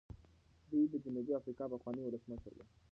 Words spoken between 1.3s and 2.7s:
افریقا پخوانی ولسمشر و.